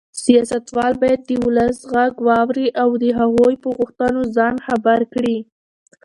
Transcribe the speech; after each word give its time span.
سیاستوال 0.23 0.93
باید 1.01 1.21
د 1.25 1.31
ولس 1.45 1.77
غږ 1.93 2.13
واوري 2.27 2.67
او 2.81 2.89
د 3.03 3.05
هغوی 3.19 3.55
په 3.63 3.69
غوښتنو 3.77 4.21
ځان 4.35 4.55
خبر 4.67 4.99
کړي. 5.13 5.37